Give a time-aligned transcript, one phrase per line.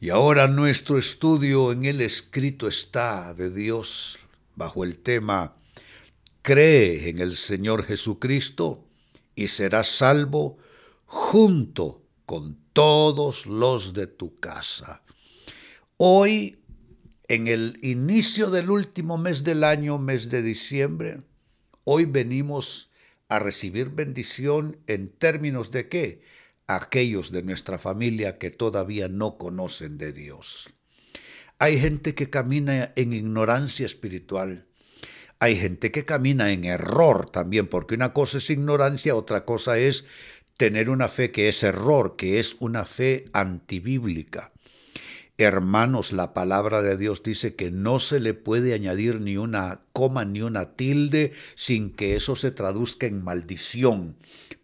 [0.00, 4.18] Y ahora nuestro estudio en el escrito está de Dios
[4.54, 5.56] bajo el tema
[6.42, 8.84] Cree en el Señor Jesucristo
[9.34, 10.56] y serás salvo
[11.04, 15.02] junto con todos los de tu casa.
[15.96, 16.60] Hoy,
[17.26, 21.22] en el inicio del último mes del año, mes de diciembre,
[21.84, 22.88] hoy venimos
[23.28, 26.22] a recibir bendición en términos de qué?
[26.68, 30.68] aquellos de nuestra familia que todavía no conocen de Dios.
[31.58, 34.66] Hay gente que camina en ignorancia espiritual.
[35.40, 40.04] Hay gente que camina en error también, porque una cosa es ignorancia, otra cosa es
[40.56, 44.52] tener una fe que es error, que es una fe antibíblica.
[45.40, 50.24] Hermanos, la palabra de Dios dice que no se le puede añadir ni una coma
[50.24, 54.16] ni una tilde sin que eso se traduzca en maldición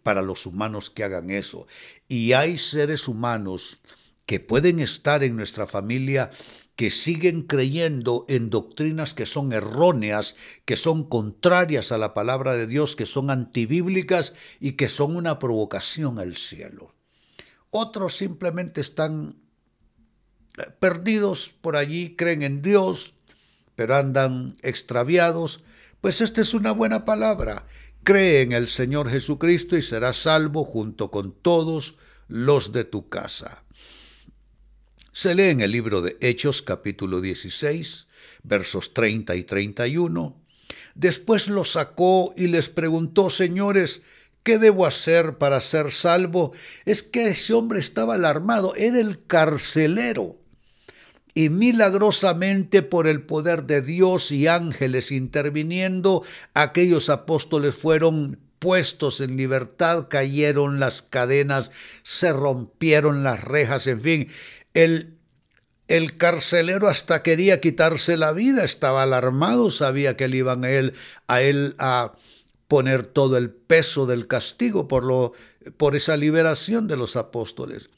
[0.03, 1.65] para los humanos que hagan eso.
[2.09, 3.79] Y hay seres humanos
[4.25, 6.31] que pueden estar en nuestra familia
[6.75, 12.67] que siguen creyendo en doctrinas que son erróneas, que son contrarias a la palabra de
[12.67, 16.93] Dios, que son antibíblicas y que son una provocación al cielo.
[17.69, 19.44] Otros simplemente están
[20.79, 23.13] perdidos por allí, creen en Dios,
[23.75, 25.63] pero andan extraviados.
[26.01, 27.65] Pues esta es una buena palabra.
[28.03, 33.63] Cree en el Señor Jesucristo y serás salvo junto con todos los de tu casa.
[35.11, 38.07] Se lee en el libro de Hechos capítulo 16,
[38.43, 40.41] versos 30 y 31.
[40.93, 44.01] Después los sacó y les preguntó, señores,
[44.43, 46.51] ¿qué debo hacer para ser salvo?
[46.85, 50.37] Es que ese hombre estaba alarmado, era el carcelero
[51.35, 59.35] y milagrosamente por el poder de Dios y ángeles interviniendo, aquellos apóstoles fueron puestos en
[59.35, 61.71] libertad, cayeron las cadenas,
[62.03, 64.29] se rompieron las rejas, en fin,
[64.73, 65.17] el,
[65.89, 70.93] el carcelero hasta quería quitarse la vida, estaba alarmado, sabía que le iban a él
[71.27, 72.13] a, él a
[72.69, 75.33] poner todo el peso del castigo por, lo,
[75.75, 77.89] por esa liberación de los apóstoles.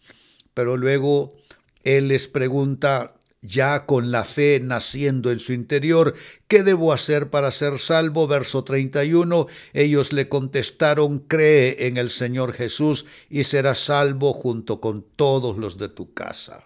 [0.53, 1.37] Pero luego
[1.83, 6.15] él les pregunta, ya con la fe naciendo en su interior,
[6.47, 8.27] ¿qué debo hacer para ser salvo?
[8.27, 15.05] Verso 31, ellos le contestaron, cree en el Señor Jesús y serás salvo junto con
[15.15, 16.65] todos los de tu casa.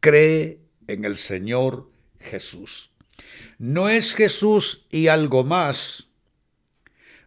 [0.00, 2.90] Cree en el Señor Jesús.
[3.58, 6.08] No es Jesús y algo más.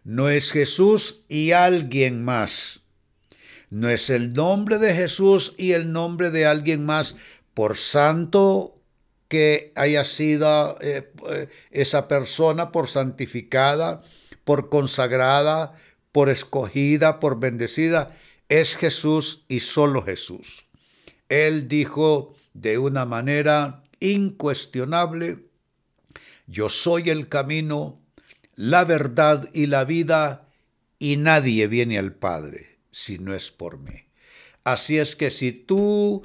[0.04, 2.80] No es Jesús y alguien más.
[3.68, 7.16] No es el nombre de Jesús y el nombre de alguien más
[7.54, 8.80] por santo
[9.28, 14.02] que haya sido eh, eh, esa persona, por santificada,
[14.44, 15.76] por consagrada,
[16.10, 18.16] por escogida, por bendecida,
[18.48, 20.66] es Jesús y solo Jesús.
[21.28, 25.46] Él dijo de una manera incuestionable,
[26.48, 28.00] yo soy el camino,
[28.56, 30.48] la verdad y la vida,
[30.98, 34.06] y nadie viene al Padre si no es por mí.
[34.64, 36.22] Así es que si tú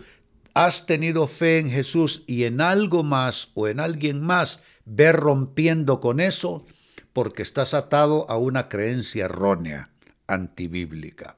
[0.55, 5.99] has tenido fe en Jesús y en algo más o en alguien más, ve rompiendo
[5.99, 6.66] con eso
[7.13, 9.91] porque estás atado a una creencia errónea,
[10.27, 11.38] antibíblica.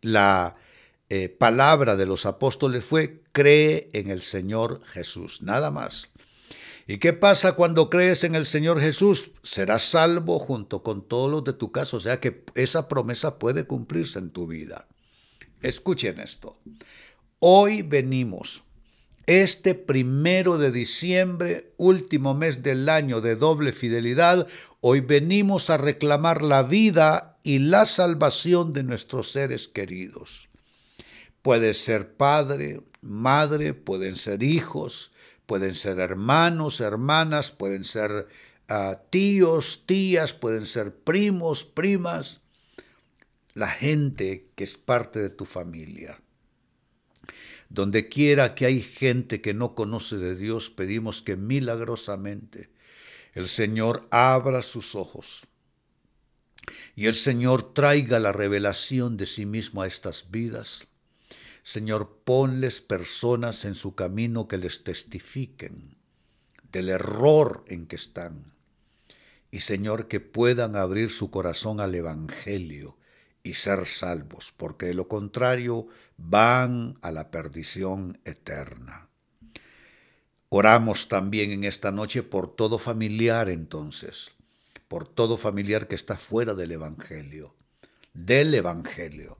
[0.00, 0.56] La
[1.08, 6.08] eh, palabra de los apóstoles fue, cree en el Señor Jesús, nada más.
[6.88, 9.32] ¿Y qué pasa cuando crees en el Señor Jesús?
[9.42, 13.66] Serás salvo junto con todos los de tu casa, o sea que esa promesa puede
[13.66, 14.86] cumplirse en tu vida.
[15.62, 16.60] Escuchen esto.
[17.38, 18.62] Hoy venimos,
[19.26, 24.46] este primero de diciembre, último mes del año de doble fidelidad,
[24.80, 30.48] hoy venimos a reclamar la vida y la salvación de nuestros seres queridos.
[31.42, 35.12] Puede ser padre, madre, pueden ser hijos,
[35.44, 38.28] pueden ser hermanos, hermanas, pueden ser
[38.70, 42.40] ah, tíos, tías, pueden ser primos, primas,
[43.52, 46.18] la gente que es parte de tu familia.
[47.68, 52.70] Donde quiera que hay gente que no conoce de Dios, pedimos que milagrosamente
[53.34, 55.46] el Señor abra sus ojos
[56.94, 60.86] y el Señor traiga la revelación de sí mismo a estas vidas.
[61.62, 65.96] Señor, ponles personas en su camino que les testifiquen
[66.72, 68.52] del error en que están.
[69.50, 72.96] Y Señor, que puedan abrir su corazón al Evangelio
[73.46, 79.08] y ser salvos, porque de lo contrario van a la perdición eterna.
[80.48, 84.32] Oramos también en esta noche por todo familiar entonces,
[84.88, 87.54] por todo familiar que está fuera del Evangelio.
[88.14, 89.36] del Evangelio,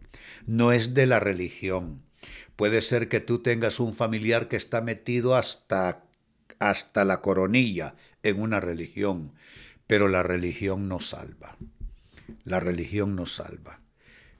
[0.46, 2.02] no es de la religión.
[2.56, 6.04] Puede ser que tú tengas un familiar que está metido hasta,
[6.58, 9.32] hasta la coronilla en una religión,
[9.86, 11.56] pero la religión no salva.
[12.44, 13.80] La religión no salva.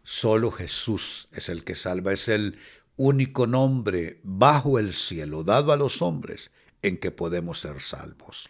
[0.08, 2.58] Solo Jesús es el que salva, es el
[2.94, 8.48] único nombre bajo el cielo dado a los hombres en que podemos ser salvos.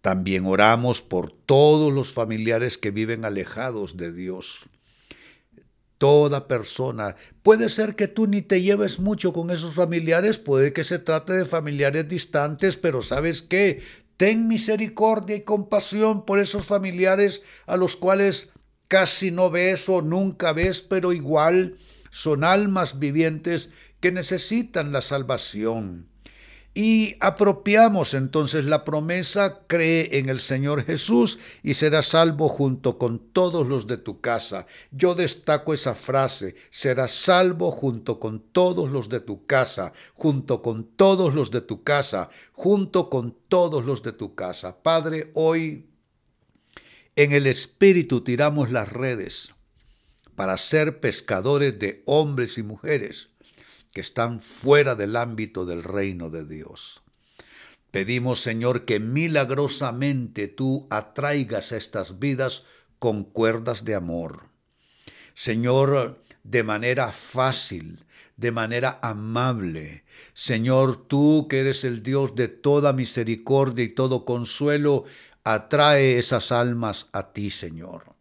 [0.00, 4.60] También oramos por todos los familiares que viven alejados de Dios.
[5.98, 7.16] Toda persona.
[7.42, 11.32] Puede ser que tú ni te lleves mucho con esos familiares, puede que se trate
[11.32, 13.82] de familiares distantes, pero ¿sabes qué?
[14.16, 18.52] Ten misericordia y compasión por esos familiares a los cuales
[18.90, 21.76] casi no ves o nunca ves, pero igual
[22.10, 23.70] son almas vivientes
[24.00, 26.08] que necesitan la salvación.
[26.74, 33.18] Y apropiamos entonces la promesa, cree en el Señor Jesús y serás salvo junto con
[33.18, 34.66] todos los de tu casa.
[34.90, 40.84] Yo destaco esa frase, serás salvo junto con todos los de tu casa, junto con
[40.84, 44.82] todos los de tu casa, junto con todos los de tu casa.
[44.82, 45.89] Padre, hoy
[47.22, 49.52] en el Espíritu tiramos las redes
[50.36, 53.28] para ser pescadores de hombres y mujeres
[53.92, 57.02] que están fuera del ámbito del reino de Dios.
[57.90, 62.64] Pedimos, Señor, que milagrosamente tú atraigas estas vidas
[62.98, 64.46] con cuerdas de amor.
[65.34, 68.06] Señor, de manera fácil,
[68.38, 70.04] de manera amable.
[70.32, 75.04] Señor, tú que eres el Dios de toda misericordia y todo consuelo,
[75.44, 78.14] atrae esas almas a ti, Señor.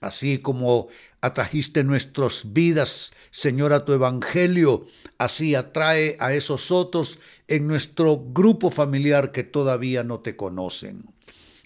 [0.00, 0.88] Así como
[1.20, 4.84] atrajiste nuestras vidas, Señor, a tu Evangelio,
[5.18, 11.04] así atrae a esos otros en nuestro grupo familiar que todavía no te conocen.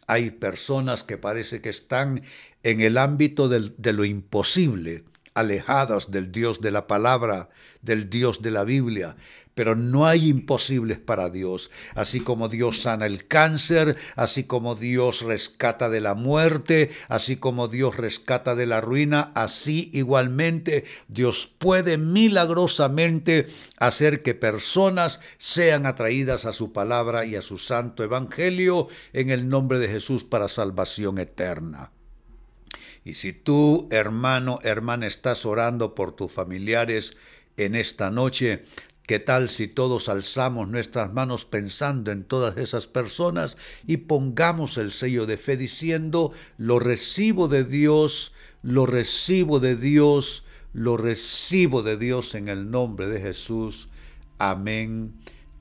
[0.07, 2.23] Hay personas que parece que están
[2.63, 5.05] en el ámbito de lo imposible,
[5.35, 7.49] alejadas del Dios de la palabra,
[7.83, 9.17] del Dios de la Biblia,
[9.57, 11.71] pero no hay imposibles para Dios.
[11.95, 17.67] Así como Dios sana el cáncer, así como Dios rescata de la muerte, así como
[17.67, 23.47] Dios rescata de la ruina, así igualmente Dios puede milagrosamente
[23.79, 29.49] hacer que personas sean atraídas a su palabra y a su santo evangelio en el
[29.49, 31.93] nombre de Jesús para salvación eterna.
[33.05, 37.17] Y si tú, hermano, hermana, estás orando por tus familiares
[37.57, 38.65] en esta noche,
[39.07, 43.57] ¿Qué tal si todos alzamos nuestras manos pensando en todas esas personas
[43.87, 48.33] y pongamos el sello de fe diciendo, lo recibo de Dios,
[48.63, 53.89] lo recibo de Dios, lo recibo de Dios en el nombre de Jesús?
[54.39, 55.15] Amén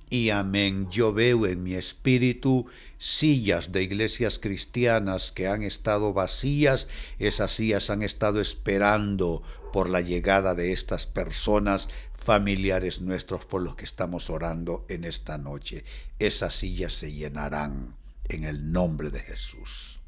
[0.09, 0.89] y amén.
[0.89, 2.65] Yo veo en mi espíritu
[2.97, 6.87] sillas de iglesias cristianas que han estado vacías,
[7.19, 9.43] esas sillas han estado esperando
[9.75, 15.37] por la llegada de estas personas familiares nuestros por los que estamos orando en esta
[15.37, 15.83] noche.
[16.17, 17.93] Esas sillas se llenarán
[18.23, 19.99] en el nombre de Jesús.